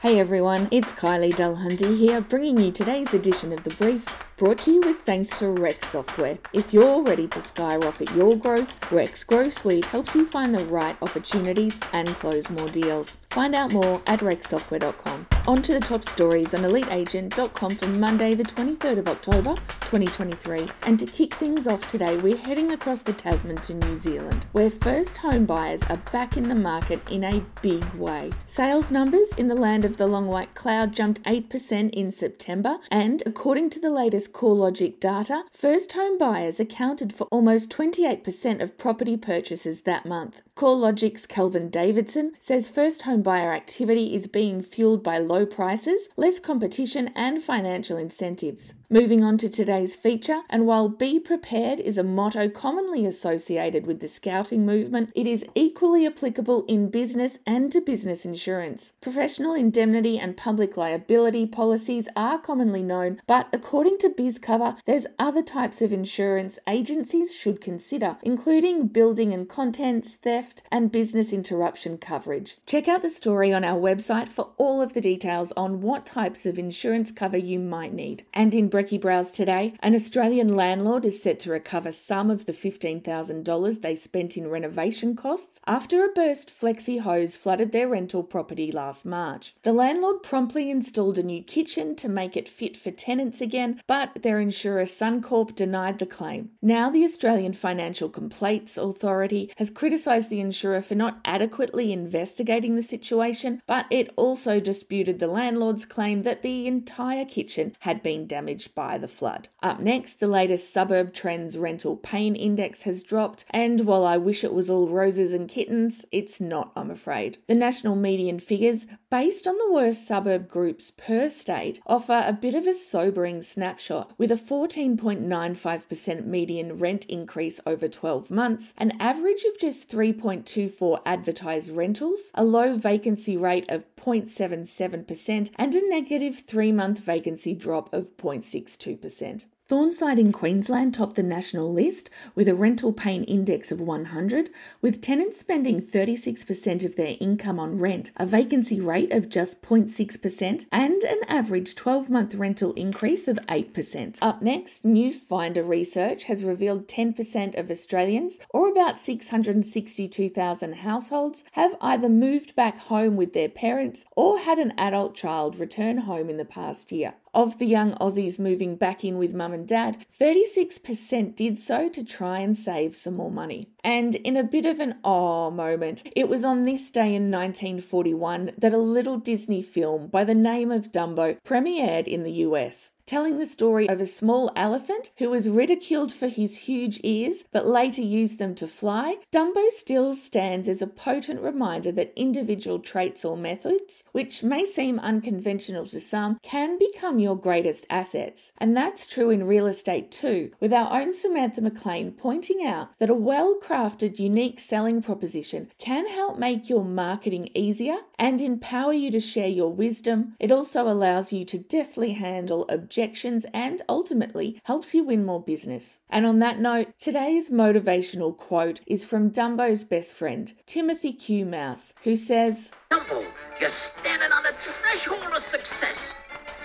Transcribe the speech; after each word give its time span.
Hey 0.00 0.18
everyone, 0.18 0.68
it's 0.70 0.92
Kylie 0.92 1.30
Dulhunty 1.30 1.98
here, 1.98 2.22
bringing 2.22 2.58
you 2.58 2.72
today's 2.72 3.12
edition 3.12 3.52
of 3.52 3.64
The 3.64 3.74
Brief, 3.74 4.06
brought 4.40 4.56
to 4.56 4.72
you 4.72 4.80
with 4.80 4.98
thanks 5.02 5.38
to 5.38 5.48
Rex 5.48 5.88
Software. 5.88 6.38
If 6.54 6.72
you're 6.72 7.02
ready 7.02 7.28
to 7.28 7.42
skyrocket 7.42 8.10
your 8.14 8.34
growth, 8.36 8.90
Rex 8.90 9.22
Grow 9.22 9.50
Suite 9.50 9.84
helps 9.84 10.14
you 10.14 10.24
find 10.24 10.54
the 10.54 10.64
right 10.64 10.96
opportunities 11.02 11.74
and 11.92 12.08
close 12.08 12.48
more 12.48 12.70
deals. 12.70 13.18
Find 13.28 13.54
out 13.54 13.72
more 13.72 14.00
at 14.06 14.20
rexsoftware.com. 14.20 15.26
On 15.46 15.62
to 15.62 15.74
the 15.74 15.80
top 15.80 16.04
stories 16.04 16.54
on 16.54 16.60
eliteagent.com 16.60 17.76
for 17.76 17.88
Monday, 17.88 18.34
the 18.34 18.42
23rd 18.42 18.98
of 18.98 19.08
October, 19.08 19.54
2023. 19.82 20.68
And 20.82 20.98
to 20.98 21.06
kick 21.06 21.34
things 21.34 21.68
off 21.68 21.86
today, 21.88 22.16
we're 22.16 22.36
heading 22.36 22.72
across 22.72 23.02
the 23.02 23.12
Tasman 23.12 23.56
to 23.58 23.74
New 23.74 24.00
Zealand, 24.00 24.46
where 24.52 24.70
first 24.70 25.18
home 25.18 25.46
buyers 25.46 25.80
are 25.88 25.96
back 26.12 26.36
in 26.36 26.48
the 26.48 26.54
market 26.54 27.00
in 27.10 27.24
a 27.24 27.44
big 27.62 27.84
way. 27.94 28.32
Sales 28.46 28.90
numbers 28.90 29.28
in 29.36 29.48
the 29.48 29.54
land 29.54 29.84
of 29.84 29.96
the 29.96 30.06
long 30.06 30.26
white 30.26 30.54
cloud 30.54 30.92
jumped 30.92 31.22
8% 31.22 31.90
in 31.90 32.10
September, 32.10 32.78
and 32.90 33.22
according 33.26 33.70
to 33.70 33.80
the 33.80 33.90
latest 33.90 34.29
CoreLogic 34.32 35.00
data, 35.00 35.44
first 35.52 35.92
home 35.92 36.18
buyers 36.18 36.58
accounted 36.58 37.12
for 37.12 37.26
almost 37.30 37.70
28% 37.70 38.62
of 38.62 38.78
property 38.78 39.16
purchases 39.16 39.82
that 39.82 40.06
month. 40.06 40.42
CoreLogic's 40.56 41.26
Kelvin 41.26 41.68
Davidson 41.68 42.32
says 42.38 42.68
first 42.68 43.02
home 43.02 43.22
buyer 43.22 43.52
activity 43.52 44.14
is 44.14 44.26
being 44.26 44.62
fueled 44.62 45.02
by 45.02 45.18
low 45.18 45.46
prices, 45.46 46.08
less 46.16 46.38
competition, 46.38 47.10
and 47.14 47.42
financial 47.42 47.96
incentives. 47.96 48.74
Moving 48.92 49.22
on 49.22 49.38
to 49.38 49.48
today's 49.48 49.94
feature, 49.94 50.40
and 50.50 50.66
while 50.66 50.88
be 50.88 51.20
prepared 51.20 51.78
is 51.78 51.96
a 51.96 52.02
motto 52.02 52.48
commonly 52.48 53.06
associated 53.06 53.86
with 53.86 54.00
the 54.00 54.08
scouting 54.08 54.66
movement, 54.66 55.12
it 55.14 55.28
is 55.28 55.46
equally 55.54 56.08
applicable 56.08 56.64
in 56.64 56.90
business 56.90 57.38
and 57.46 57.70
to 57.70 57.80
business 57.80 58.24
insurance. 58.24 58.94
Professional 59.00 59.54
indemnity 59.54 60.18
and 60.18 60.36
public 60.36 60.76
liability 60.76 61.46
policies 61.46 62.08
are 62.16 62.36
commonly 62.40 62.82
known, 62.82 63.22
but 63.28 63.46
according 63.52 63.96
to 63.98 64.08
BizCover, 64.08 64.76
there's 64.86 65.06
other 65.20 65.42
types 65.42 65.80
of 65.80 65.92
insurance 65.92 66.58
agencies 66.66 67.32
should 67.32 67.60
consider, 67.60 68.16
including 68.24 68.88
building 68.88 69.32
and 69.32 69.48
contents, 69.48 70.16
theft, 70.16 70.62
and 70.72 70.90
business 70.90 71.32
interruption 71.32 71.96
coverage. 71.96 72.56
Check 72.66 72.88
out 72.88 73.02
the 73.02 73.10
story 73.10 73.52
on 73.52 73.62
our 73.62 73.78
website 73.78 74.28
for 74.28 74.50
all 74.56 74.82
of 74.82 74.94
the 74.94 75.00
details 75.00 75.52
on 75.56 75.80
what 75.80 76.04
types 76.04 76.44
of 76.44 76.58
insurance 76.58 77.12
cover 77.12 77.36
you 77.36 77.60
might 77.60 77.94
need. 77.94 78.24
And 78.34 78.52
in 78.52 78.68
Brecky 78.80 78.98
Browse 78.98 79.30
today, 79.30 79.74
an 79.80 79.94
Australian 79.94 80.56
landlord 80.56 81.04
is 81.04 81.22
set 81.22 81.38
to 81.40 81.50
recover 81.50 81.92
some 81.92 82.30
of 82.30 82.46
the 82.46 82.54
$15,000 82.54 83.82
they 83.82 83.94
spent 83.94 84.38
in 84.38 84.48
renovation 84.48 85.14
costs 85.14 85.60
after 85.66 86.02
a 86.02 86.08
burst 86.08 86.48
flexi 86.48 86.98
hose 86.98 87.36
flooded 87.36 87.72
their 87.72 87.88
rental 87.88 88.22
property 88.22 88.72
last 88.72 89.04
March. 89.04 89.54
The 89.64 89.74
landlord 89.74 90.22
promptly 90.22 90.70
installed 90.70 91.18
a 91.18 91.22
new 91.22 91.42
kitchen 91.42 91.94
to 91.96 92.08
make 92.08 92.38
it 92.38 92.48
fit 92.48 92.74
for 92.74 92.90
tenants 92.90 93.42
again, 93.42 93.82
but 93.86 94.22
their 94.22 94.40
insurer 94.40 94.84
Suncorp 94.84 95.54
denied 95.54 95.98
the 95.98 96.06
claim. 96.06 96.52
Now, 96.62 96.88
the 96.88 97.04
Australian 97.04 97.52
Financial 97.52 98.08
Complaints 98.08 98.78
Authority 98.78 99.52
has 99.58 99.68
criticised 99.68 100.30
the 100.30 100.40
insurer 100.40 100.80
for 100.80 100.94
not 100.94 101.20
adequately 101.26 101.92
investigating 101.92 102.76
the 102.76 102.82
situation, 102.82 103.60
but 103.66 103.84
it 103.90 104.10
also 104.16 104.58
disputed 104.58 105.18
the 105.18 105.26
landlord's 105.26 105.84
claim 105.84 106.22
that 106.22 106.40
the 106.40 106.66
entire 106.66 107.26
kitchen 107.26 107.76
had 107.80 108.02
been 108.02 108.26
damaged 108.26 108.69
by 108.74 108.98
the 108.98 109.08
flood. 109.08 109.48
Up 109.62 109.80
next, 109.80 110.20
the 110.20 110.26
latest 110.26 110.72
Suburb 110.72 111.12
Trends 111.12 111.58
Rental 111.58 111.96
Pain 111.96 112.34
Index 112.34 112.82
has 112.82 113.02
dropped, 113.02 113.44
and 113.50 113.82
while 113.86 114.04
I 114.04 114.16
wish 114.16 114.44
it 114.44 114.54
was 114.54 114.70
all 114.70 114.88
roses 114.88 115.32
and 115.32 115.48
kittens, 115.48 116.04
it's 116.12 116.40
not, 116.40 116.72
I'm 116.76 116.90
afraid. 116.90 117.38
The 117.46 117.54
national 117.54 117.96
median 117.96 118.38
figures, 118.38 118.86
based 119.10 119.48
on 119.48 119.58
the 119.58 119.72
worst 119.72 120.06
suburb 120.06 120.48
groups 120.48 120.92
per 120.92 121.28
state, 121.28 121.80
offer 121.84 122.22
a 122.24 122.32
bit 122.32 122.54
of 122.54 122.68
a 122.68 122.72
sobering 122.72 123.42
snapshot, 123.42 124.12
with 124.16 124.30
a 124.30 124.36
14.95% 124.36 126.24
median 126.24 126.78
rent 126.78 127.04
increase 127.06 127.60
over 127.66 127.88
12 127.88 128.30
months, 128.30 128.72
an 128.78 128.92
average 129.00 129.42
of 129.42 129.58
just 129.58 129.90
3.24 129.90 131.00
advertised 131.04 131.72
rentals, 131.72 132.30
a 132.36 132.44
low 132.44 132.76
vacancy 132.76 133.36
rate 133.36 133.68
of 133.68 133.84
0.77%, 133.96 135.50
and 135.56 135.74
a 135.74 135.88
negative 135.88 136.38
three 136.38 136.70
month 136.70 137.00
vacancy 137.00 137.52
drop 137.52 137.92
of 137.92 138.16
0.62%. 138.16 139.46
Thornside 139.70 140.18
in 140.18 140.32
Queensland 140.32 140.94
topped 140.94 141.14
the 141.14 141.22
national 141.22 141.72
list 141.72 142.10
with 142.34 142.48
a 142.48 142.56
rental 142.56 142.92
pain 142.92 143.22
index 143.22 143.70
of 143.70 143.80
100, 143.80 144.50
with 144.82 145.00
tenants 145.00 145.38
spending 145.38 145.80
36% 145.80 146.84
of 146.84 146.96
their 146.96 147.16
income 147.20 147.60
on 147.60 147.78
rent, 147.78 148.10
a 148.16 148.26
vacancy 148.26 148.80
rate 148.80 149.12
of 149.12 149.28
just 149.28 149.62
0.6%, 149.62 150.66
and 150.72 151.04
an 151.04 151.20
average 151.28 151.76
12 151.76 152.10
month 152.10 152.34
rental 152.34 152.72
increase 152.72 153.28
of 153.28 153.36
8%. 153.48 154.18
Up 154.20 154.42
next, 154.42 154.84
new 154.84 155.12
Finder 155.12 155.62
research 155.62 156.24
has 156.24 156.42
revealed 156.42 156.88
10% 156.88 157.56
of 157.56 157.70
Australians, 157.70 158.40
or 158.50 158.68
about 158.68 158.98
662,000 158.98 160.72
households, 160.78 161.44
have 161.52 161.76
either 161.80 162.08
moved 162.08 162.56
back 162.56 162.76
home 162.76 163.14
with 163.14 163.34
their 163.34 163.48
parents 163.48 164.04
or 164.16 164.40
had 164.40 164.58
an 164.58 164.72
adult 164.76 165.14
child 165.14 165.60
return 165.60 165.98
home 165.98 166.28
in 166.28 166.38
the 166.38 166.44
past 166.44 166.90
year. 166.90 167.14
Of 167.32 167.58
the 167.58 167.66
young 167.66 167.94
Aussies 167.94 168.40
moving 168.40 168.74
back 168.74 169.04
in 169.04 169.16
with 169.16 169.32
mum 169.32 169.52
and 169.52 169.66
dad, 169.66 170.04
36% 170.18 171.36
did 171.36 171.60
so 171.60 171.88
to 171.88 172.04
try 172.04 172.40
and 172.40 172.56
save 172.56 172.96
some 172.96 173.14
more 173.14 173.30
money. 173.30 173.68
And 173.84 174.16
in 174.16 174.36
a 174.36 174.42
bit 174.42 174.66
of 174.66 174.80
an 174.80 174.96
awe 175.04 175.50
moment, 175.50 176.02
it 176.16 176.28
was 176.28 176.44
on 176.44 176.64
this 176.64 176.90
day 176.90 177.14
in 177.14 177.30
1941 177.30 178.52
that 178.58 178.74
a 178.74 178.78
little 178.78 179.16
Disney 179.16 179.62
film 179.62 180.08
by 180.08 180.24
the 180.24 180.34
name 180.34 180.72
of 180.72 180.90
Dumbo 180.90 181.38
premiered 181.44 182.08
in 182.08 182.24
the 182.24 182.32
US 182.32 182.90
telling 183.10 183.38
the 183.38 183.44
story 183.44 183.88
of 183.88 184.00
a 184.00 184.06
small 184.06 184.52
elephant 184.54 185.10
who 185.18 185.28
was 185.28 185.48
ridiculed 185.48 186.12
for 186.12 186.28
his 186.28 186.58
huge 186.58 187.00
ears 187.02 187.42
but 187.50 187.66
later 187.66 188.00
used 188.00 188.38
them 188.38 188.54
to 188.54 188.68
fly, 188.68 189.16
Dumbo 189.32 189.68
still 189.70 190.14
stands 190.14 190.68
as 190.68 190.80
a 190.80 190.86
potent 190.86 191.40
reminder 191.40 191.90
that 191.90 192.12
individual 192.14 192.78
traits 192.78 193.24
or 193.24 193.36
methods, 193.36 194.04
which 194.12 194.44
may 194.44 194.64
seem 194.64 195.00
unconventional 195.00 195.84
to 195.86 195.98
some, 195.98 196.38
can 196.44 196.78
become 196.78 197.18
your 197.18 197.36
greatest 197.36 197.84
assets. 197.90 198.52
And 198.58 198.76
that's 198.76 199.08
true 199.08 199.30
in 199.30 199.42
real 199.42 199.66
estate 199.66 200.12
too, 200.12 200.52
with 200.60 200.72
our 200.72 200.96
own 200.96 201.12
Samantha 201.12 201.62
McLean 201.62 202.12
pointing 202.12 202.64
out 202.64 202.96
that 203.00 203.10
a 203.10 203.14
well 203.14 203.58
crafted, 203.60 204.20
unique 204.20 204.60
selling 204.60 205.02
proposition 205.02 205.68
can 205.78 206.06
help 206.06 206.38
make 206.38 206.68
your 206.68 206.84
marketing 206.84 207.50
easier 207.56 207.96
and 208.20 208.40
empower 208.40 208.92
you 208.92 209.10
to 209.10 209.18
share 209.18 209.48
your 209.48 209.72
wisdom. 209.72 210.36
It 210.38 210.52
also 210.52 210.86
allows 210.86 211.32
you 211.32 211.44
to 211.46 211.58
deftly 211.58 212.12
handle 212.12 212.66
objections 212.68 212.99
objections, 213.00 213.46
and 213.54 213.80
ultimately 213.88 214.60
helps 214.64 214.94
you 214.94 215.02
win 215.02 215.24
more 215.24 215.42
business. 215.42 215.98
And 216.10 216.26
on 216.26 216.38
that 216.40 216.60
note, 216.60 216.98
today's 216.98 217.48
motivational 217.48 218.36
quote 218.36 218.80
is 218.86 219.04
from 219.04 219.30
Dumbo's 219.30 219.84
best 219.84 220.12
friend, 220.12 220.52
Timothy 220.66 221.12
Q. 221.14 221.46
Mouse, 221.46 221.94
who 222.04 222.14
says, 222.14 222.70
Dumbo, 222.90 223.24
you're 223.58 223.70
standing 223.70 224.30
on 224.32 224.42
the 224.42 224.52
threshold 224.52 225.24
of 225.34 225.42
success. 225.42 226.12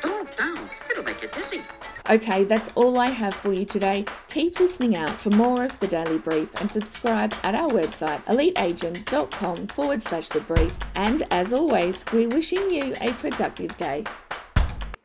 Don't 0.02 0.38
down, 0.38 0.70
it'll 0.92 1.04
make 1.04 1.22
you 1.22 1.30
dizzy. 1.30 1.62
Okay, 2.10 2.44
that's 2.44 2.72
all 2.76 3.00
I 3.00 3.08
have 3.08 3.34
for 3.34 3.54
you 3.54 3.66
today. 3.66 4.06
Keep 4.30 4.60
listening 4.60 4.98
out 4.98 5.10
for 5.10 5.30
more 5.32 5.64
of 5.64 5.80
the 5.80 5.88
Daily 5.88 6.20
Brief 6.20 6.54
and 6.62 6.70
subscribe 6.70 7.34
at 7.44 7.56
our 7.56 7.70
website, 7.70 8.24
eliteagent.com 8.26 9.68
forward 9.68 10.02
slash 10.02 10.30
the 10.30 10.42
brief. 10.42 10.76
And 10.96 11.24
as 11.32 11.54
always, 11.54 12.04
we're 12.12 12.28
wishing 12.28 12.70
you 12.70 12.94
a 13.00 13.12
productive 13.14 13.76
day. 13.78 14.04